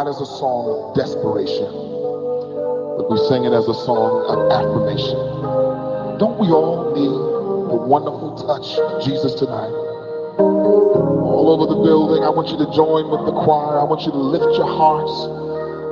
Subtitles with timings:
[0.00, 5.20] not as a song of desperation, but we sing it as a song of affirmation.
[6.16, 7.12] Don't we all need
[7.68, 9.68] the wonderful touch of Jesus tonight?
[10.40, 13.76] All over the building, I want you to join with the choir.
[13.76, 15.12] I want you to lift your hearts.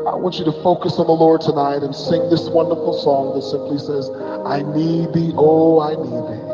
[0.09, 3.45] I want you to focus on the Lord tonight and sing this wonderful song that
[3.45, 4.09] simply says,
[4.49, 6.49] I need thee, oh, I need thee.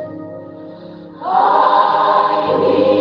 [1.22, 2.93] I need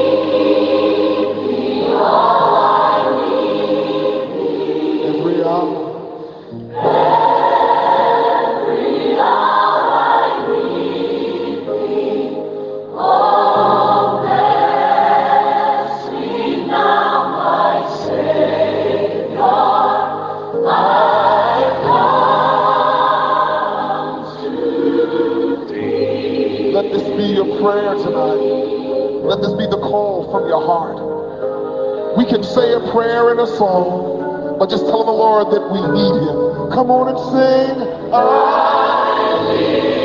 [32.93, 36.69] prayer and a song, but just tell the Lord that we need him.
[36.71, 38.13] Come on and sing.
[38.13, 40.02] I need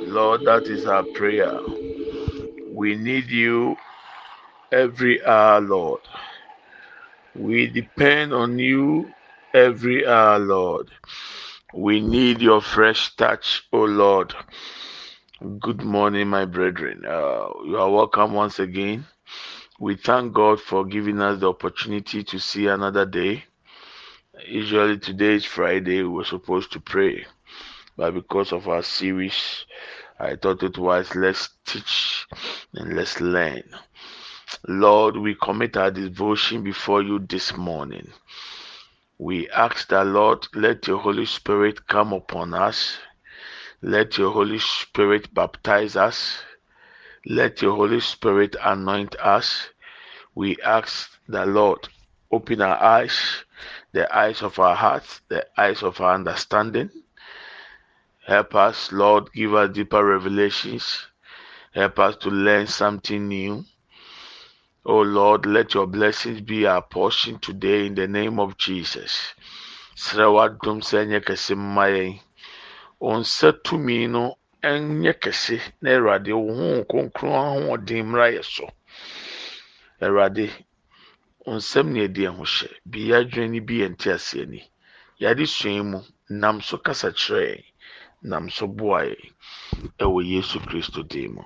[0.00, 1.58] Lord, that is our prayer.
[2.70, 3.76] We need you
[4.70, 6.02] every hour, Lord.
[7.34, 9.10] We depend on you
[9.54, 10.90] every hour, Lord.
[11.72, 14.34] We need your fresh touch, O oh Lord.
[15.58, 17.06] Good morning, my brethren.
[17.06, 19.06] Uh, you are welcome once again.
[19.80, 23.44] We thank God for giving us the opportunity to see another day.
[24.46, 26.02] Usually, today is Friday.
[26.02, 27.24] We were supposed to pray
[27.96, 29.66] but because of our series,
[30.18, 32.26] I thought it was let's teach
[32.74, 33.64] and let's learn.
[34.68, 38.08] Lord, we commit our devotion before you this morning.
[39.18, 42.98] We ask that, Lord, let your Holy Spirit come upon us.
[43.82, 46.42] Let your Holy Spirit baptize us.
[47.26, 49.68] Let your Holy Spirit anoint us.
[50.34, 51.88] We ask that, Lord,
[52.30, 53.44] open our eyes,
[53.92, 56.90] the eyes of our hearts, the eyes of our understanding
[58.24, 61.06] Help us, Lord, give us deeper revelations.
[61.72, 63.64] Help us to learn something new.
[64.86, 69.34] Oh Lord, let your blessings be our portion today in the name of Jesus.
[69.96, 72.20] Kɛse mma yɛn.
[73.00, 78.70] Wo nsa tumi no nyɛ kɛse na Awurade wo ho kronkron ahoɔden mmra yɛ so.
[80.00, 80.48] Awurade,
[81.46, 82.70] nsɛm na yɛdi ɛho hyɛ.
[82.86, 84.62] Bi yɛ adwene ni bi yɛ ni.
[85.20, 87.64] Yɛade sua nam so kasa kyerɛ.
[88.22, 89.16] Nam so boae
[89.98, 91.02] ɛwɔ yesu kristo
[91.34, 91.42] mu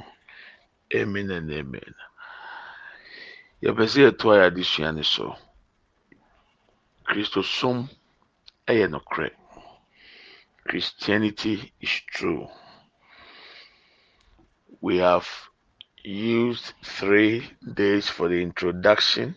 [0.94, 1.94] amen and amen.
[3.62, 5.36] Yɛpɛ sɛ yɛtoa yɛ adesua ne so.
[7.08, 7.88] Kristo som
[8.68, 9.30] ɛyɛ nokorɛ
[10.68, 12.46] christianity is true.
[14.80, 15.28] We have
[16.04, 19.36] used three days for the introduction.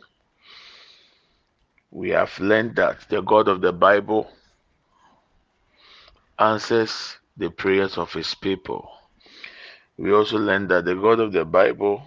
[1.91, 4.29] We have learned that the god of the bible
[6.37, 8.91] answers the prayers of his people.
[9.97, 12.03] We also learn that the God of the Bible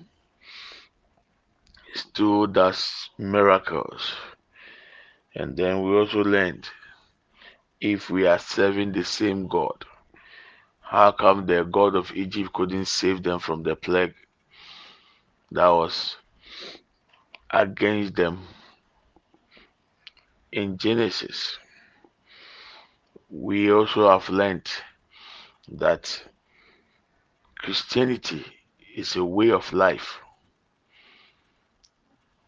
[1.94, 4.12] still does miracles.
[5.34, 6.68] And then we also learned
[7.80, 9.84] if we are serving the same God,
[10.80, 14.14] how come the God of Egypt couldn't save them from the plague
[15.50, 16.16] that was
[17.50, 18.42] against them
[20.52, 21.58] in Genesis?
[23.30, 24.68] We also have learned
[25.68, 26.22] that
[27.58, 28.44] Christianity
[28.96, 30.18] is a way of life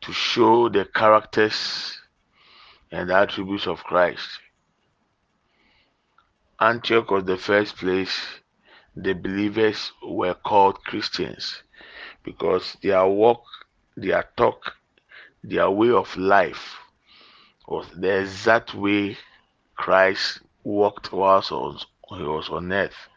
[0.03, 1.99] to show the characters
[2.91, 4.41] and the attributes of Christ.
[6.61, 8.21] Antioch was the first place
[8.97, 11.63] the believers were called Christians
[12.23, 13.43] because their walk,
[13.97, 14.75] their talk,
[15.43, 16.77] their way of life
[17.67, 19.17] was the exact way
[19.77, 21.53] Christ walked whilst
[22.11, 23.09] he was on earth.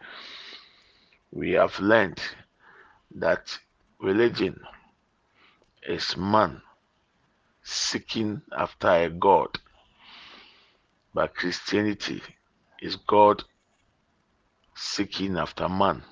[1.31, 2.22] We have learned
[3.16, 3.57] that
[4.00, 4.60] religion
[5.88, 6.62] is man
[7.63, 9.50] seeking after a God,
[11.13, 12.22] but Christianity
[12.81, 13.44] is God
[14.75, 16.04] seeking after man.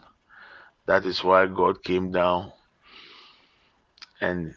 [0.85, 2.51] That is why God came down
[4.21, 4.53] and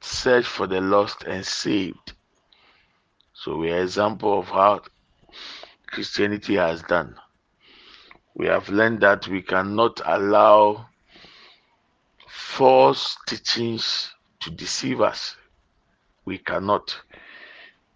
[0.00, 2.12] searched for the lost and saved.
[3.32, 4.82] So we are example of how
[5.86, 7.16] Christianity has done.
[8.36, 10.88] We have learned that we cannot allow
[12.26, 15.36] false teachings to deceive us.
[16.24, 17.00] We cannot.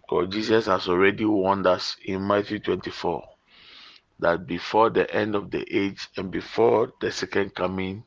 [0.01, 3.21] Because Jesus has already warned us in Matthew 24
[4.19, 8.05] that before the end of the age and before the second coming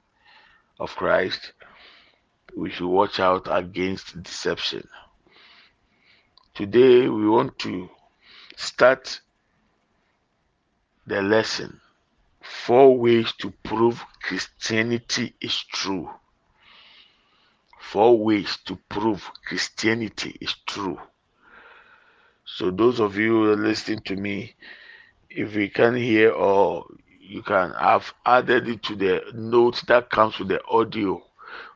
[0.81, 1.52] of Christ,
[2.56, 4.88] we should watch out against deception.
[6.55, 7.90] Today, we want to
[8.56, 9.20] start
[11.06, 11.81] the lesson
[12.52, 16.08] Four ways to prove Christianity is true.
[17.81, 20.99] Four ways to prove Christianity is true.
[22.44, 24.54] So, those of you listening to me,
[25.28, 26.87] if you can hear or
[27.20, 31.22] you can have added it to the notes that comes with the audio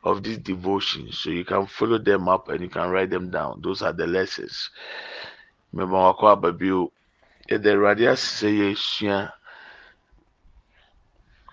[0.05, 3.61] of this devotion so you can follow them up and you can write them down
[3.63, 4.71] those are the lessons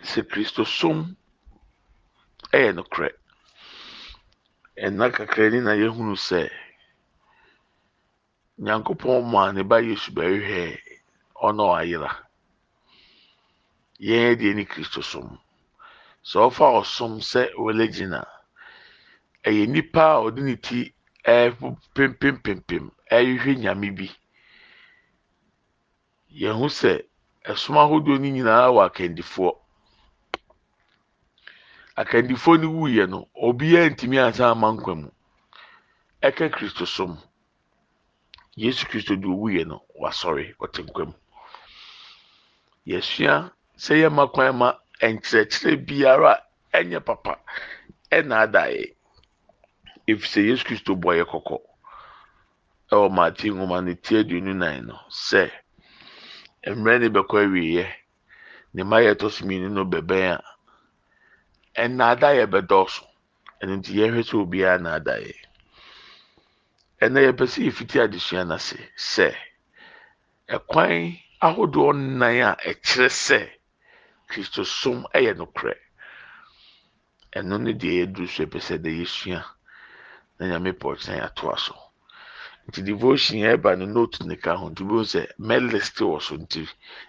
[0.03, 1.15] sɛ kristosom
[2.53, 3.09] ɛyɛ nokorɛ.
[4.85, 6.49] Ɛna kakra ni na yɛhunu sɛ
[8.57, 10.79] nyankopɔn ma ne ba yesu bɛhwehwɛ
[11.45, 12.11] ɔna ɔayera.
[13.99, 15.39] Yɛn deɛ ne kristosom
[16.23, 18.27] sɛ ɔfa ɔsom sɛ religion a
[19.45, 20.93] ɛyɛ nipa a ɔde ne ti
[21.25, 24.07] ɛpempempempem ɛrehwɛ nyame bi.
[26.31, 27.05] Yɛn ho sɛ
[27.45, 29.62] ɛsom ahodoɔ no nyinaa wɔ akandifoɔ
[32.01, 35.09] akandifoɔ no wuyɛ no obiara ntumi ansa ama nkwa mu.
[36.23, 37.17] Ɛka kristo som
[38.55, 41.13] yesu kristo de owuyɛ no wasɔre ɔte nkwa mu.
[42.87, 46.33] Yɛsua sɛ yɛma kwan ma nkyerɛkyerɛ biara
[46.73, 47.39] ɛnyɛ papa
[48.11, 48.95] ɛna adaeɛ.
[50.07, 51.57] Efisɛ yesu kristo bɔ yɛ kɔkɔ.
[52.91, 55.51] Ɛwɔ maate nwoma ne ti aduonu nan no sɛ
[56.67, 57.87] mmerɛ ne bɛkɔ awieɛ
[58.73, 60.52] ne mma yɛ ɛtɔ so mmienu no bɛbɛn a
[61.81, 63.03] ɛna adaeɛ bɛdɔɔso.
[63.61, 65.33] Ɛno nti yɛhwɛ sɛ obiara na adaeɛ
[67.03, 69.27] ɛna yɛpɛ sɛ yɛfiti adesua n'ase sɛ
[70.55, 73.39] ɛkwan ahodoɔ nnan a ɛkyerɛ sɛ
[74.29, 75.75] kristosom ɛyɛ nokorɛ.
[77.37, 79.41] Ɛno ne deɛ yɛduru so ɛpɛ sɛ de yɛsua
[80.39, 81.75] na nyame pɛ ɔkyerɛ yɛatoa so.
[82.67, 84.69] Nti devotion ɛba no note ne ka ho.
[84.69, 86.35] Nti wobɛhu sɛ mɛlist wɔ so.
[86.37, 86.61] Nti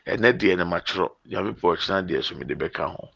[0.06, 3.10] ɛnɛ deɛ no makyerɛ nyame pɛ ɔkyerɛ deɛ so mede bɛka ho.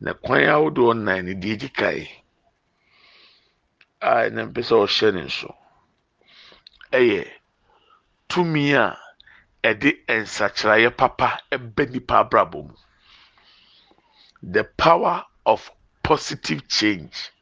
[0.00, 2.02] Na kwan ahodoɔ nnan no deɛ di kae
[4.00, 5.50] a ɛnɛ mpɛ sɛ ɔhyɛ ne nso
[6.92, 7.22] ɛyɛ
[8.28, 8.96] tumi a
[9.64, 12.74] ɛde nsakyerɛeɛ papa ɛbɛ nipa abrabɔ mu.
[14.42, 15.70] The power of
[16.02, 17.32] positive change.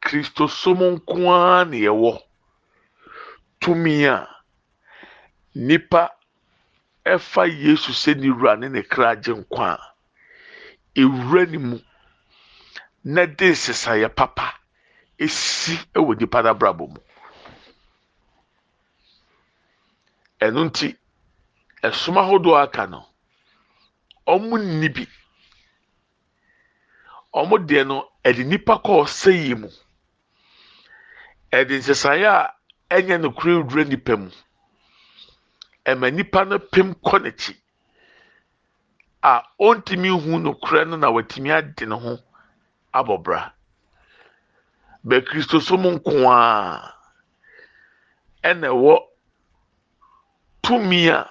[0.00, 2.22] Kristosom nko ara na yɛwɔ
[3.60, 4.26] tumi a
[5.54, 6.10] nipa
[7.04, 9.94] ɛfa yesu sɛ ne wura ne ne kra agye nkwa a
[10.94, 11.78] ewura ne mu
[13.04, 14.54] na de nsesaeɛ papa
[15.18, 17.00] esi ɛwɔ nipa n'abrabɔ mu.
[20.40, 20.88] Ɛno nti
[21.82, 23.00] ɛsom ahodoɔ aka no
[24.26, 25.04] ɔmo nni bi.
[27.34, 29.68] Ɔmo deɛ no ɛde nipa kɔɔ sɛyie mu.
[31.52, 32.54] Ɛde nsesaeɛ a
[32.90, 34.30] ɛnyɛ no kura wura nipa mu.
[35.90, 37.52] Ɛma nipa no pem kɔ n'akyi.
[39.22, 42.18] A ɔntumi hu no kura no na watumi ade ne ho
[42.94, 43.52] abɔ bra.
[45.06, 46.94] Bɛ kristosom nko a
[48.42, 48.94] ɛna ɛwɔ
[50.62, 51.28] tumi a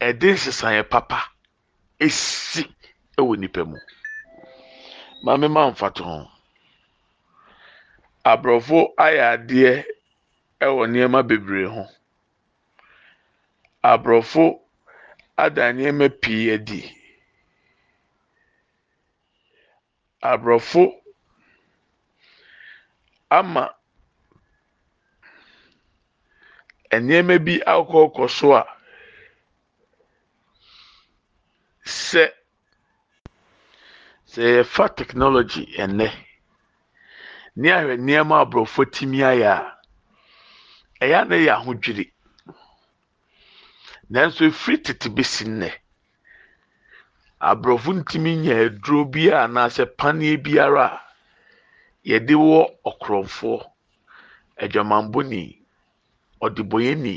[0.00, 1.18] ɛde nsesaeɛ papa
[1.98, 2.62] esi
[3.18, 3.78] ɛwɔ nipa mu.
[5.24, 6.28] Maame ma nfa to ho.
[8.24, 9.84] Aborɔfo ayɛ adeɛ
[10.60, 11.88] ɛwɔ nneɛma bebree ho
[13.92, 14.44] aborɔfo
[15.44, 16.80] ada nneɛma pii adi.
[20.30, 20.82] Aborɔfo
[23.38, 23.64] ama
[27.00, 28.62] nneɛma bi akɔkɔ so a
[31.84, 32.24] sɛ
[34.30, 36.06] sɛ yɛfa technology ɛnɛ
[37.56, 39.78] ne ahwɛ nneɛma aborɔfo tumi ayɛ a
[41.04, 42.15] ɛyɛ a na ahodwiri
[44.10, 45.70] nanso efiri tete besi nnɛ.
[47.48, 51.00] Aborɔfo ntumi nya aduro bi a anaasɛ paneɛ biara a
[52.08, 52.58] yɛde wɔ
[52.88, 53.58] ɔkorɔmfoɔ
[54.62, 55.42] adwamanbɔni
[56.44, 57.14] ɔdebɔyɛni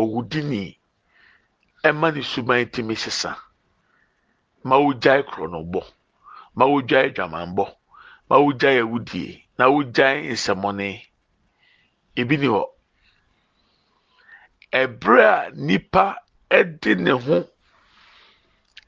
[0.00, 0.76] owudini
[1.84, 3.36] ɛma ne suban tumi sesa.
[4.64, 5.80] Ma wogyae korɔnɔbɔ
[6.56, 7.64] ma wogyae adwamanbɔ
[8.28, 10.88] ma wogyae awudie na wogyae nsɛmɔne
[12.16, 12.71] ebi ni hɔ.
[14.72, 16.16] Ɛbrɛ a nipa
[16.50, 17.48] ɛde ne ho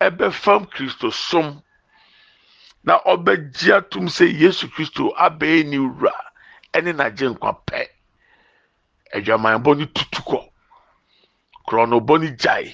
[0.01, 1.63] ɛbɛfam kristo som
[2.85, 6.13] na ɔbɛgye atum sɛ yesu kristo abɛyɛ ne wura
[6.75, 7.89] ɛne n'agye nkwa pɛ.
[9.15, 10.39] Adwamanbɔ no tutu kɔ.
[11.69, 12.73] Korɔnobɔ no gyae.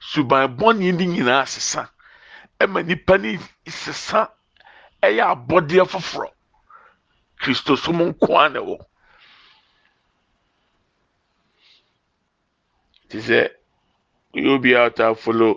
[0.00, 1.90] Subanbɔ ne ne nyinaa sesa.
[2.58, 4.30] Ɛma nipa ne sesa
[5.02, 6.30] ɛyɛ abɔdeɛ foforɔ.
[7.40, 8.76] Kristo som nko ara na ɛwɔ
[13.10, 13.38] te sɛ
[14.34, 15.48] oyɛ obi a ɔtaa folo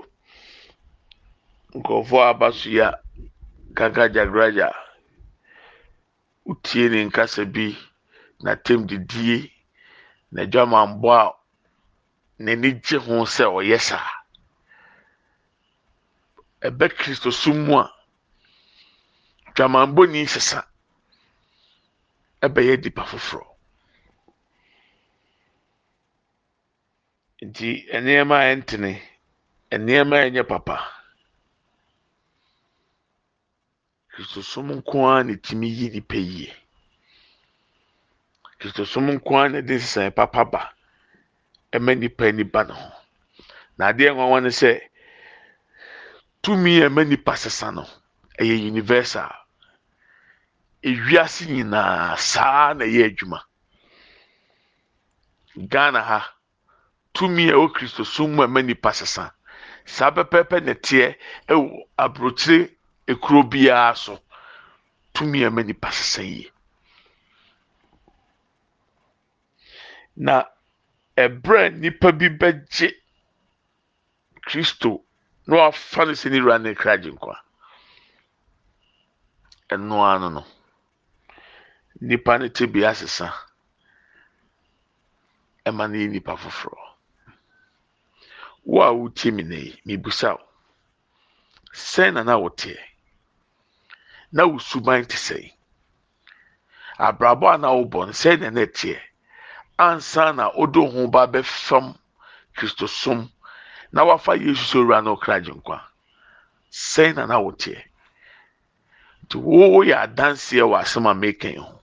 [1.76, 2.88] nkurɔfoɔ a aba so yɛ
[3.78, 4.68] gagagyagradza
[6.46, 7.78] wotie ne nkasa bi
[8.44, 9.52] n'atam didie
[10.34, 11.26] n'adwamanbɔ a
[12.44, 14.10] n'ani gye ho sɛ ɔyɛ saa.
[16.68, 17.86] Ɛbɛ kristo som mu a
[19.56, 20.66] dwamanbɔ ni sesa
[22.42, 23.53] ɛbɛyɛ nipa foforɔ
[27.48, 27.70] nti
[28.00, 28.92] nneɛma a ɛntene
[29.80, 30.76] nneɛma a ɛnyɛ papa.
[34.12, 36.50] Kristosom nko ara na tumi yi nipa yie.
[38.60, 40.62] Kristosom nko ara na de nsesan papa ba
[41.76, 42.90] ɛma nipa ani ba ne ho.
[43.78, 44.72] Na adeɛ nwanwa ne sɛ
[46.42, 47.84] tumi a ɛma nipa sesa no
[48.40, 49.32] ɛyɛ universal.
[50.84, 53.40] Ewiase nyinaa saa na ɛyɛ adwuma.
[55.58, 56.20] Ghana ha
[57.14, 59.34] tumi a ɛwɔ kristosom mu a ɛma nipa sesa.
[59.86, 61.08] Saa pɛpɛɛpɛ na ɛteɛ
[61.48, 62.76] ɛwɔ aburokyire
[63.08, 64.20] ekuro biara so.
[65.14, 66.52] Tumi a ɛma nipa sesa yie.
[70.16, 70.44] Na
[71.18, 72.90] ɛbrɛ nipa bi bɛgye
[74.46, 75.04] kristo
[75.48, 77.12] na wafa no sɛ ne ne kra gye
[79.70, 80.46] ɛnoa no no
[82.02, 83.34] nipa no te bea sesa.
[85.66, 86.93] Ɛma no yɛ nipa foforɔ
[88.66, 90.44] wo a wotie mi na yi mibusa wo.
[91.74, 92.78] Sɛn na na woteɛ.
[94.32, 95.52] Na wo suban te sɛn
[97.00, 99.00] abrabɔ a na wobɔ no sɛn na na ɛteɛ.
[99.80, 101.98] Ansa na wode wo ho ba bɛfam
[102.56, 103.30] kristosom
[103.92, 105.82] na wafa yesu sɛ owura no ɔkra gye nkwa
[106.72, 107.84] sɛn na na woteɛ.
[109.26, 111.82] Nti woyɛ adanseɛ wɔ asɛm a mekan ho.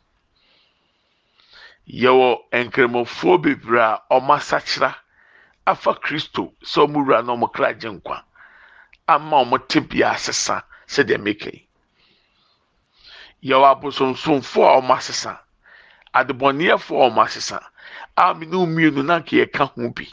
[1.88, 4.94] Yɛwɔ nkramofoɔ bebree a ɔmo asakyera
[5.70, 8.24] afa kristo sɛ ɔmo wura na ɔmo kra gye nkwa
[9.06, 11.58] ama ɔmo te bea asesa sɛdeɛ mekan
[13.42, 15.32] yɛwɔ abosonsomfoɔ a ɔmo asesa
[16.14, 17.58] adebɔneyɛfoɔ a ɔmo asesa
[18.16, 20.06] a me ne wo mmienu na nka yɛka ho bi.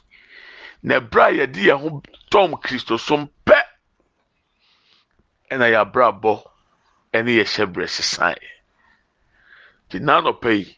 [0.83, 3.59] Na ɛberɛ a yɛde yɛn ho tɔm kristo som pɛ
[5.51, 6.33] ɛna yɛabrabɔ
[7.13, 8.39] ɛne yɛhyɛ berɛ sesae
[9.85, 10.77] nti n'anɔpa yi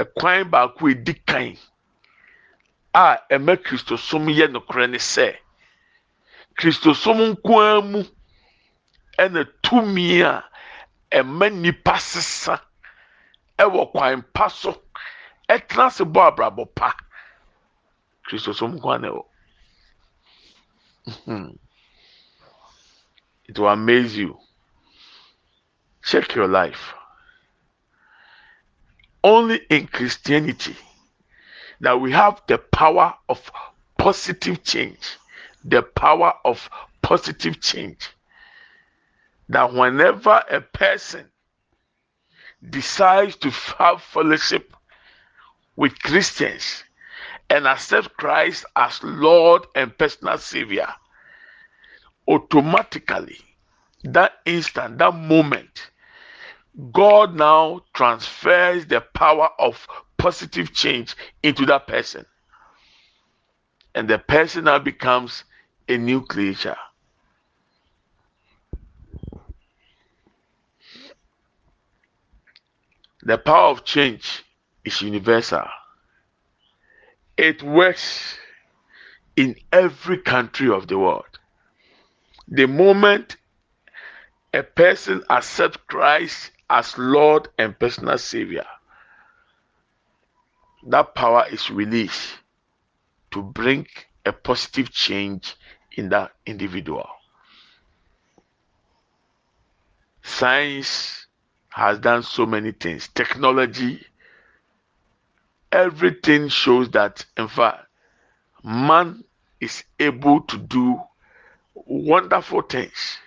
[0.00, 1.56] ɛkwan baako edi kan
[2.94, 5.36] a ɛma kristosom yɛ nokorɛ ne sɛ
[6.56, 8.00] kristosom nko ara mu
[9.18, 10.44] ɛna tumi a
[11.10, 12.60] ɛma nipa sesa
[13.58, 14.80] ɛwɔ kwan pa so
[15.48, 16.94] ɛtena ase bɔ abrabɔ pa.
[18.26, 19.24] Kristosom nko ara na ɛwɔ.
[21.26, 21.58] Mhm.
[23.46, 24.38] it will amaze you.
[26.02, 26.94] Check your life.
[29.22, 30.76] Only in Christianity
[31.80, 33.50] that we have the power of
[33.98, 35.16] positive change.
[35.64, 36.68] The power of
[37.02, 38.08] positive change.
[39.48, 41.26] That whenever a person
[42.70, 44.74] decides to have fellowship
[45.76, 46.84] with Christians
[47.50, 50.88] and accept Christ as Lord and personal Savior,
[52.26, 53.38] automatically,
[54.04, 55.90] that instant, that moment,
[56.92, 59.86] God now transfers the power of
[60.24, 62.24] positive change into that person.
[63.94, 65.44] And the person now becomes
[65.86, 66.78] a new creature.
[73.22, 74.42] The power of change
[74.82, 75.66] is universal.
[77.36, 78.38] It works
[79.36, 81.38] in every country of the world.
[82.48, 83.36] The moment
[84.54, 88.64] a person accepts Christ as Lord and personal Savior,
[90.86, 92.38] that power is released
[93.30, 93.86] to bring
[94.24, 95.56] a positive change
[95.96, 97.08] in that individual.
[100.22, 101.26] Science
[101.70, 103.08] has done so many things.
[103.08, 104.04] Technology,
[105.70, 107.86] everything shows that, in fact,
[108.62, 109.24] man
[109.60, 111.00] is able to do
[111.74, 113.18] wonderful things.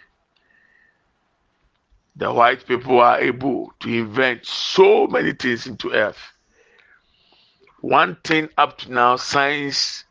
[2.16, 6.18] The white people are able to invent so many things into earth.
[7.88, 10.04] One thing up to now, science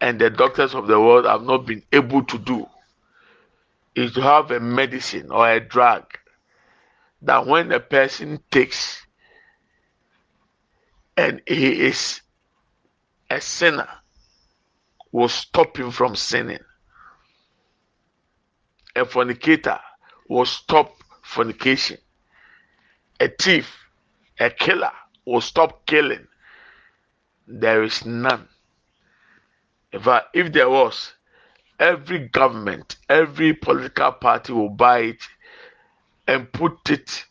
[0.00, 2.68] and the doctors of the world have not been able to do
[3.96, 6.04] is to have a medicine or a drug
[7.22, 9.04] that when a person takes
[11.16, 12.20] and he is
[13.28, 13.88] a sinner
[15.10, 16.64] will stop him from sinning.
[18.94, 19.80] A fornicator
[20.28, 20.94] will stop
[21.24, 21.98] fornication.
[23.18, 23.76] A thief,
[24.38, 24.92] a killer
[25.26, 26.28] will stop killing.
[27.46, 28.48] There is none.
[29.92, 31.12] In fact, if there was,
[31.78, 35.22] every government, every political party will buy it
[36.26, 37.26] and put it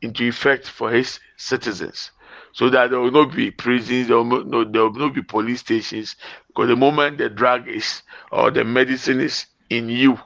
[0.00, 2.10] into effect for his citizens
[2.52, 6.16] so that there will not be prisons, there will there will not be police stations.
[6.48, 10.18] Because the moment the drug is or the medicine is in you,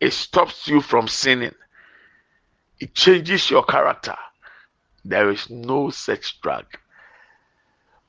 [0.00, 1.54] it stops you from sinning.
[2.78, 4.16] It changes your character.
[5.04, 6.64] There is no such drug.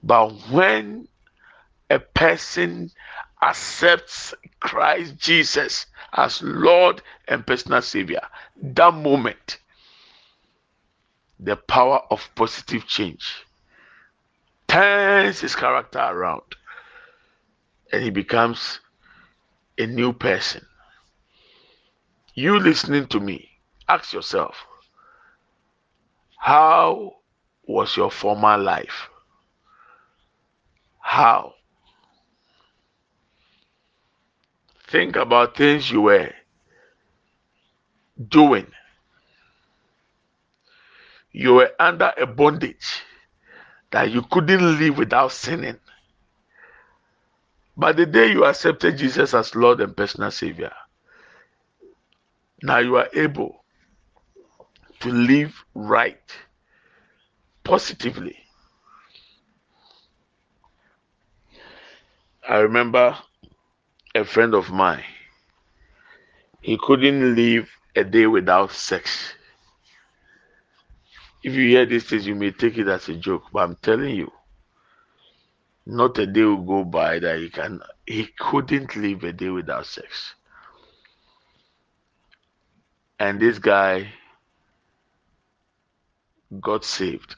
[0.04, 1.08] But when
[1.90, 2.92] a person
[3.42, 8.22] accepts Christ Jesus as Lord and personal Savior,
[8.62, 9.60] that moment,
[11.40, 13.46] the power of positive change
[14.68, 16.44] turns his character around
[17.92, 18.80] and he becomes
[19.78, 20.66] a new person.
[22.34, 23.50] You listening to me,
[23.90, 24.56] ask yourself,
[26.38, 27.18] how
[27.68, 29.10] was your former life?
[31.02, 31.54] How?
[34.88, 36.32] Think about things you were
[38.28, 38.68] doing.
[41.32, 43.02] You were under a bondage
[43.92, 45.80] that you couldn't live without sinning.
[47.78, 50.74] But the day you accepted Jesus as Lord and personal Savior,
[52.62, 53.64] now you are able
[55.00, 56.22] to live right,
[57.64, 58.38] positively.
[62.52, 63.18] I remember
[64.14, 65.06] a friend of mine.
[66.60, 69.36] He couldn't live a day without sex.
[71.44, 74.18] If you hear these things, you may take it as a joke, but I'm telling
[74.18, 74.30] you,
[75.86, 79.86] not a day will go by that he can he couldn't live a day without
[79.86, 80.36] sex.
[83.18, 84.12] And this guy
[86.60, 87.38] got saved.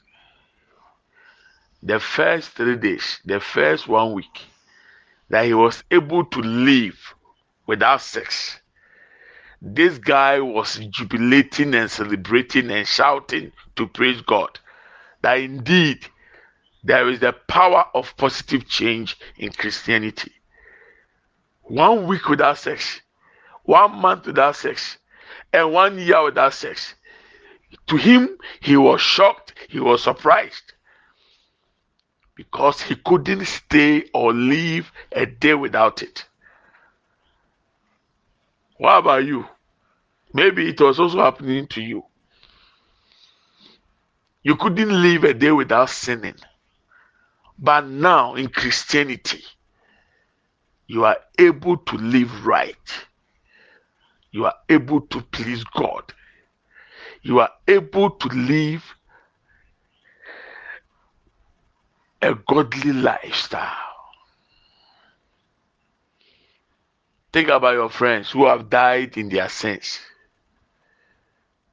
[1.84, 4.48] The first three days, the first one week,
[5.30, 7.14] that he was able to live
[7.66, 8.60] without sex.
[9.60, 14.58] This guy was jubilating and celebrating and shouting to praise God
[15.22, 16.06] that indeed
[16.82, 20.32] there is the power of positive change in Christianity.
[21.62, 23.00] One week without sex,
[23.62, 24.98] one month without sex,
[25.50, 26.94] and one year without sex.
[27.86, 30.73] To him, he was shocked, he was surprised
[32.36, 36.26] because he couldn't stay or live a day without it.
[38.78, 39.46] What about you?
[40.32, 42.04] Maybe it was also happening to you.
[44.42, 46.34] You couldn't live a day without sinning.
[47.58, 49.44] But now in Christianity,
[50.86, 53.06] you are able to live right.
[54.32, 56.12] You are able to please God.
[57.22, 58.82] You are able to live
[62.24, 63.76] a godly lifestyle.
[67.32, 70.00] Think about your friends who have died in their sins.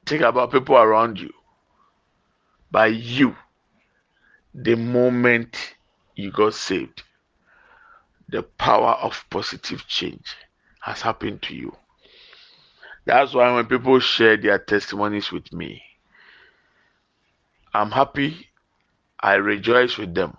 [0.05, 1.31] Think about people around you.
[2.69, 3.35] By you,
[4.53, 5.75] the moment
[6.15, 7.03] you got saved,
[8.27, 10.35] the power of positive change
[10.81, 11.75] has happened to you.
[13.05, 15.81] That's why when people share their testimonies with me,
[17.73, 18.47] I'm happy
[19.21, 20.35] I rejoice with them,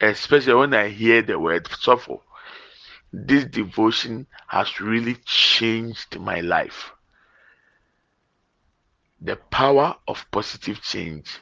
[0.00, 2.16] especially when I hear the word suffer.
[3.12, 6.90] This devotion has really changed my life.
[9.20, 11.40] The power of positive change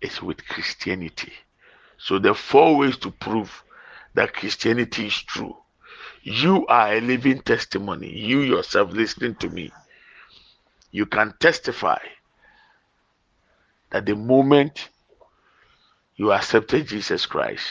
[0.00, 1.32] is with Christianity.
[1.98, 3.62] So, the four ways to prove
[4.14, 5.56] that Christianity is true.
[6.22, 8.10] You are a living testimony.
[8.10, 9.72] You yourself listening to me,
[10.90, 11.98] you can testify
[13.90, 14.88] that the moment
[16.16, 17.64] you accepted Jesus Christ,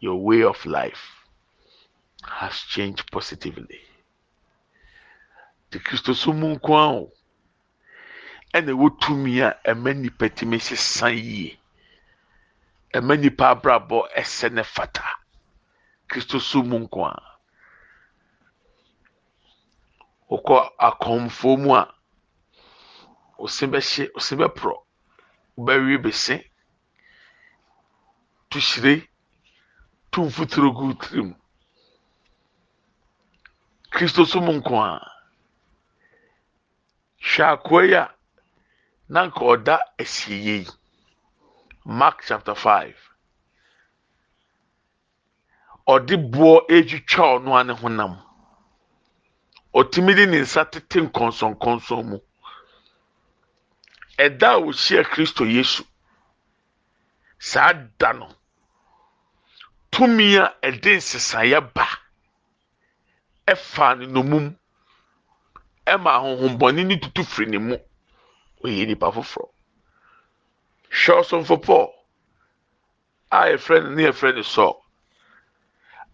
[0.00, 1.24] your way of life
[2.26, 3.80] has changed positively.
[5.70, 7.12] The Kristo so mu nko a o
[8.54, 11.58] ɛna ɛwɔ tumi a ɛma nipa tumi sesa yie.
[12.94, 15.04] Ɛma nipa abrabɔ ɛsɛ ne fata
[16.64, 17.22] mu nko a
[20.30, 21.94] wokɔ akɔmfo mu a
[23.38, 24.85] ose bɛhye ose bɛporɔ
[25.56, 26.34] wobɛwie bese
[28.50, 29.08] tuhyire
[30.10, 31.30] tu mfuturo gu tirim
[33.90, 34.90] kristo so mu nko a
[37.28, 38.04] hwɛ akoa yi a
[39.08, 40.66] na nka ɔda asieɛ yi
[41.84, 42.98] mark chapter five.
[45.86, 48.14] Ɔde boɔ etwitwa ɔno ane honam.
[49.74, 52.18] Ɔtumi de ne nsa tete nkɔnsɔnkɔnsɔn mu
[54.18, 55.84] ɛda a wɔhyia kristo yesu.
[57.38, 58.28] Saa da no
[59.90, 61.86] tumi a ɛde nsesaeɛ ba
[63.46, 64.56] ɛfa ne nomum
[65.86, 67.76] ɛma ahohombɔne ne tutu firi ne mu
[68.64, 69.48] oyɛ nipa foforɔ
[70.90, 71.92] hwɛ ɔsomfo paul?
[73.30, 74.74] A yɛfrɛ no ne yɛfrɛ no sɔɔ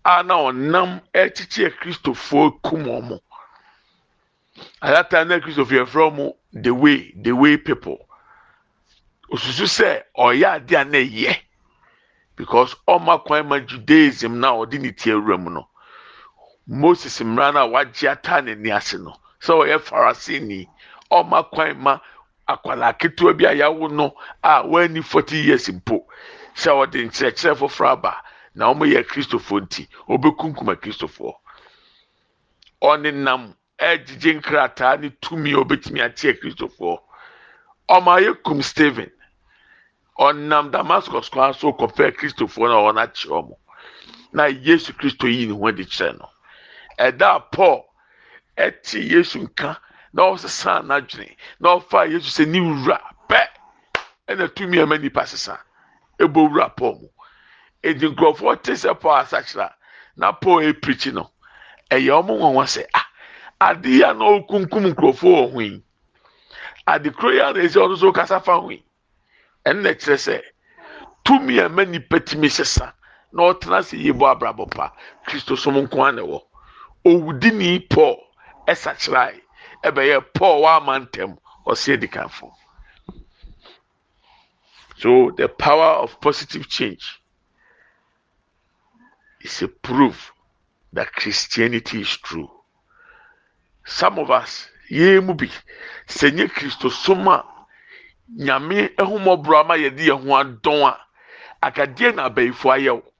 [0.05, 3.21] a na ɔnam ɛkyekyɛ kristofoɔ kum wɔn
[4.81, 7.99] ayata na kristofoɔ yɛfrɛ wɔn the way the way people.
[9.31, 11.39] Osusu sɛ ɔyɛ ade a na ɛyɛ.
[12.37, 15.69] Because ɔma kwan ma judaism na ɔde ne ti awura mu no
[16.67, 19.17] moses mmara na wagye ata n'ani ase no.
[19.41, 20.69] Sɛ ɔyɛ farisini
[21.11, 21.99] ɔma kwan ma
[22.49, 26.05] akwalaa ketewa bi a yawo no a wani forty years mpo.
[26.55, 28.23] Sɛ ɔde nkyerɛkyerɛ foforɔ aba
[28.55, 31.33] na wɔn yɛ kristofoɔ nti ɔbɛkunkum akristofoɔ
[32.83, 33.55] ɔne nam
[33.91, 36.97] ɛgyegye nkrataa ne tumi a ɔbɛtumi akyɛ kristofoɔ
[37.89, 39.11] ɔma yɛ kum stephen
[40.19, 43.59] ɔnam damascus kwan so kɔpɛ kristofoɔ na wɔn akyerɛ wɔn
[44.33, 46.29] na yesu kristo yi ne ho adi kyerɛ no.
[46.99, 47.85] Ɛda paul
[48.57, 49.77] ɛte yesu nka
[50.13, 53.41] na ɔsesa n'adwene na ɔfa yesu sɛ ne wura pɛ!
[54.29, 55.59] Ɛna tumi ɛma nipa sesa.
[56.19, 57.09] Ɛbɔ wura paul mu.
[57.83, 59.75] Edi nkurɔfoɔ te sɛ paul asakyera
[60.17, 61.31] na paul epirikyi no
[61.91, 62.87] ɛyɛ wɔn nwanwa sɛ
[63.63, 65.83] ah adeɛ a na ɔkunkum nkurɔfoɔ wɔ ho yi.
[66.87, 68.83] Ade koro yi a na esi ɔno so kasa fa ho yi.
[69.67, 70.43] Ɛnna kyerɛ sɛ
[71.25, 72.95] tumi a ɛma nipa tumi sesa
[73.33, 74.93] na ɔtena ase yie bɔ abrabɔ pa
[75.27, 76.41] kristo som nko ara na ɛwɔ.
[77.05, 78.19] Owudini paul
[78.67, 79.43] ɛsakyera yi
[79.85, 82.53] ɛbɛyɛ paul wama ntɛm ɔsi edikanfo
[84.97, 87.21] so the power of positive change
[89.41, 90.33] is a proof
[90.93, 92.51] that christianity is true
[93.85, 95.51] some of us yɛn mu bi
[96.07, 97.45] sɛ nye kristo som a
[98.39, 100.99] nyame ɛhomɔborɔ ama yɛde yɛn ho adɔn a
[101.63, 103.13] akadeɛ na abɛɛfo ayɛ wo.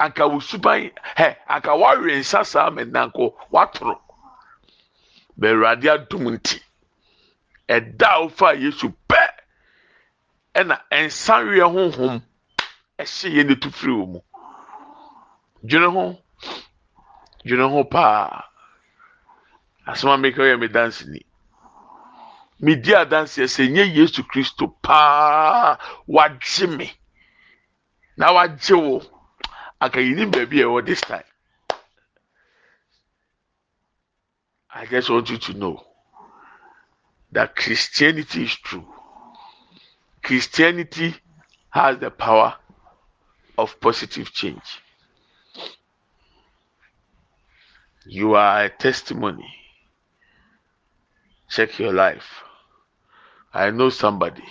[0.00, 4.00] Anka wo suban hɛ anka wawe nsa saa mɛnanko watoro
[5.38, 6.58] bɛwurade adum nti
[7.68, 9.20] ɛda a wofa yesu pɛ
[10.54, 12.22] ɛna nsanweɛ honhom
[12.98, 14.20] ɛhyɛ yɛn ne tu firi wɔ mu.
[15.62, 16.18] Dwene ho
[17.44, 18.49] dwene ho paa.
[19.86, 21.20] Asɛm a meka yɛ me danse ni
[22.60, 26.92] medi adanseɛ sɛ nyɛ yesu kristo paa wagye me
[28.16, 29.02] na wagye wo
[29.80, 31.24] aka yinim baabi a ɛwɔ this time
[34.72, 35.84] I just want you to know
[37.32, 38.86] that Christianity is true.
[40.22, 41.14] Christianity
[41.70, 42.54] has the power
[43.58, 44.80] of positive change.
[48.06, 49.59] You are a testimony.
[51.50, 52.44] Check your life.
[53.52, 54.44] I know somebody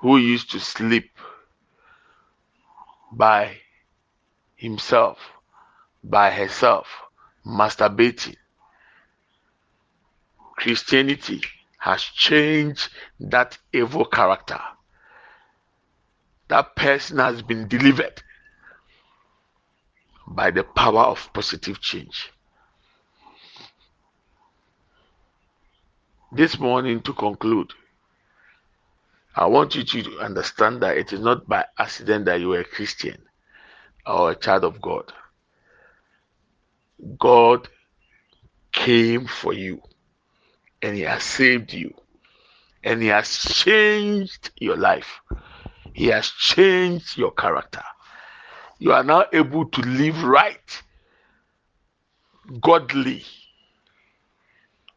[0.00, 1.16] who used to sleep
[3.12, 3.58] by
[4.56, 5.18] himself,
[6.02, 6.88] by herself,
[7.46, 8.34] masturbating.
[10.56, 11.40] Christianity
[11.78, 12.88] has changed
[13.20, 14.60] that evil character.
[16.48, 18.22] That person has been delivered
[20.26, 22.32] by the power of positive change.
[26.34, 27.74] This morning, to conclude,
[29.36, 32.64] I want you to understand that it is not by accident that you are a
[32.64, 33.22] Christian
[34.06, 35.12] or a child of God.
[37.18, 37.68] God
[38.72, 39.82] came for you
[40.80, 41.92] and He has saved you
[42.82, 45.20] and He has changed your life.
[45.92, 47.84] He has changed your character.
[48.78, 50.82] You are now able to live right,
[52.62, 53.22] godly,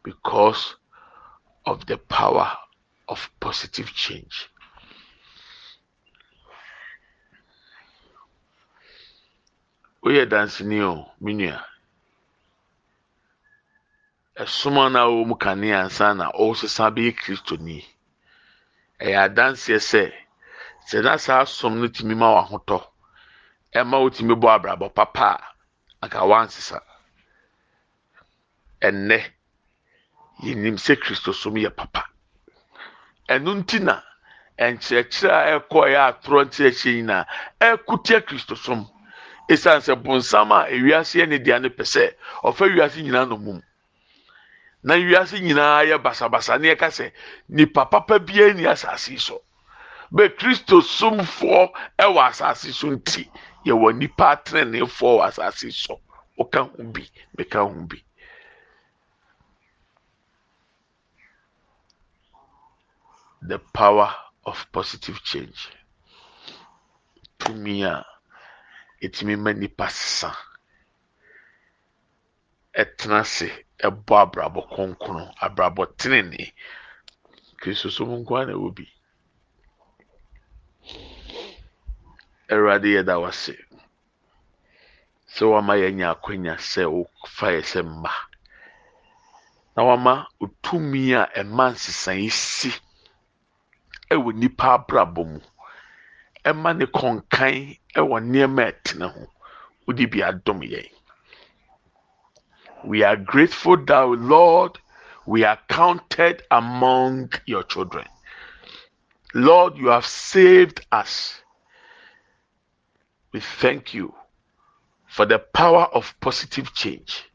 [0.01, 0.75] because
[1.65, 2.51] of the power
[3.07, 4.49] of positive change.
[10.05, 11.65] woyɛ danseni o me nua.
[14.37, 17.79] Ɛsoma no a wɔwɔ mu kanea ansa na ɔresesa bɛyɛ kristoni
[19.01, 20.03] ɛyɛ adanseɛ sɛ
[20.87, 22.79] sɛ na saa som no tumi ma w'ahotɔ
[23.73, 26.79] ɛma wotumi bɔ abrabɔ papa a anka wansesa
[28.81, 29.19] ɛnnɛ
[30.43, 32.05] yɛnim sɛ kristo som yɛ papa.
[33.29, 34.01] Ɛno nti na
[34.59, 37.25] nkyerɛkyerɛ a ɛkɔ ɛyɛ atorɔ nkyerɛkyerɛ nyinaa
[37.61, 38.87] ɛkutia kristo som.
[39.49, 43.37] Esiane sɛ bonsam a ewiase yɛ ne deɛ no pɛ sɛ ɔfɛ wiase nyinaa no
[43.37, 43.61] mum
[44.83, 47.11] na wiase nyinaa yɛ basabasa ne yɛka sɛ
[47.49, 49.41] nipa papa biara ni asase so.
[50.13, 53.29] Bɛ kristo somfoɔ ɛwɔ asase so nti
[53.65, 55.99] yɛwɔ nipa ateneneefoɔ wɔ asase so.
[56.39, 58.04] Ɔka ho bi mɛka ho bi.
[63.47, 64.13] The power
[64.45, 65.69] of positive change.
[67.39, 68.05] Tumi a
[69.03, 70.31] ɛtumi ma nipa sa
[72.81, 73.47] ɛtena ase
[73.87, 76.53] ɛbɔ abrabɔ kɔnkɔn abrabɔ tenene
[77.59, 78.69] kristu so mu nkoa na ɛwɔ
[83.21, 83.55] wase
[85.33, 88.11] sɛ wama yɛnya akwanya sɛ wofa yɛ sɛ mma.
[89.75, 92.71] Na wama otumi a ɛma nsesan si
[94.11, 95.39] ɛwɔ nipa abrabɔ mu.
[96.43, 99.27] Ɛma ne kɔnkan ɛwɔ nneɛma ɛtena ho.
[99.85, 100.89] Wodi bi adom yɛn.
[102.83, 104.79] We are grateful that lord
[105.25, 108.07] we are counted among your children.
[109.33, 111.41] Lord you have saved us.
[113.31, 114.13] We thank you
[115.07, 117.25] for the power of positive change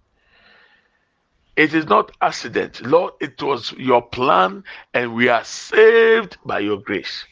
[1.56, 2.80] it is not accident.
[2.84, 7.24] Lord, it was your plan and we are saved by your grace.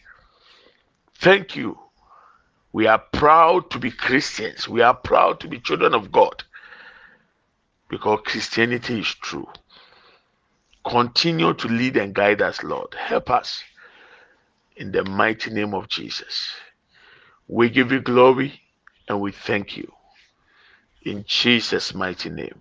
[1.17, 1.79] Thank you.
[2.73, 4.69] We are proud to be Christians.
[4.69, 6.45] We are proud to be children of God
[7.89, 9.49] because Christianity is true.
[10.87, 12.95] Continue to lead and guide us, Lord.
[12.95, 13.63] Help us
[14.77, 16.51] in the mighty name of Jesus.
[17.49, 18.61] We give you glory
[19.09, 19.91] and we thank you
[21.03, 22.61] in Jesus' mighty name.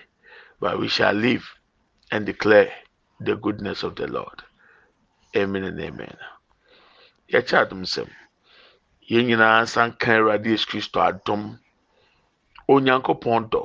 [0.61, 1.43] but we shall live
[2.11, 2.71] and declare
[3.19, 4.43] the goodness of the Lord.
[5.35, 6.15] Amen and amen.
[7.33, 8.09] Yɛkyɛ adom sɛm.
[9.09, 11.57] Yɛn nyinaa nsa nka Awurade Yesu Kristo adom.
[12.69, 13.63] Onyankopɔn dɔ.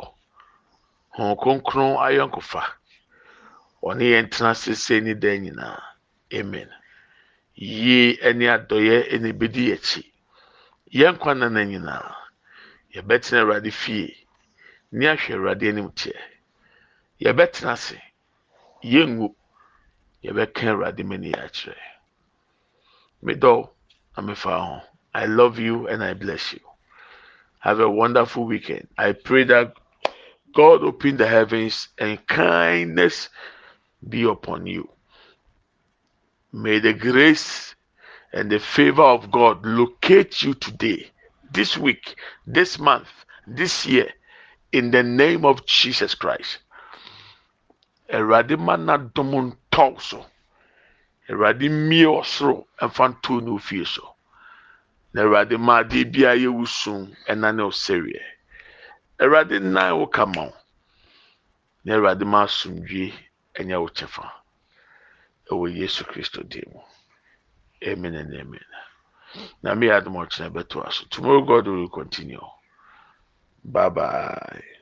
[1.19, 2.63] Hɔn kronkron ayɔnkofa.
[3.83, 5.83] Ɔne yɛn tena sese ne dan nyinaa.
[6.33, 6.71] Amen.
[7.55, 10.03] Yie ne adɔyɛ na ebedi akyi.
[10.95, 12.15] Yɛn nkwa nana nyinaa.
[12.95, 14.27] Yɛbɛtena Awurade fie.
[14.93, 16.36] Ne ahwɛ Awurade anim teɛ.
[17.21, 18.01] Yɛbɛtena ase.
[18.85, 19.35] Yɛngu.
[20.25, 21.77] Yɛbɛka awurade mani akyerɛ.
[23.25, 23.71] Medɔw
[24.17, 24.81] na mefa ho.
[25.15, 26.61] I love you and i bless you.
[27.61, 28.89] Have a wonderful weekend.
[28.99, 29.75] I pray that
[30.55, 33.29] god open the heavens and kindness
[34.07, 34.89] be upon you.
[36.53, 37.75] May the grace
[38.37, 41.11] and the favor of god locate you today
[41.53, 43.09] this week this month
[43.47, 44.11] this year
[44.73, 46.59] in the name of jesus christ
[48.15, 50.25] awurade ma n'adom ntɔw so.
[51.29, 54.15] Awurade mmie ɔsoro mfa nto ne ofie so.
[55.13, 58.23] Na awurade ma adeɛ biara yɛ wusum ɛna ne ɔsɛreɛ
[59.21, 60.55] awurade nan wo kama wo.
[61.85, 63.13] Na awurade ma asomdwie
[63.55, 64.31] ɛnyɛ wo kyɛfa.
[65.51, 66.81] Ɛwɔ yesu kristo din mu.
[67.85, 68.65] Amen and amen.
[69.63, 72.41] Na me yɛ adom ɔkyerɛ bɛto aso tomorrow god will continue.
[73.65, 74.76] Bye bye